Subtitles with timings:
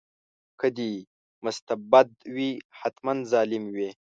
[0.59, 0.91] که دی
[1.43, 3.89] مستبد وي حتماً ظالم وي.